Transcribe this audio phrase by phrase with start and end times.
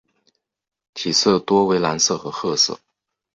[0.95, 2.79] 体色多为蓝色和褐色。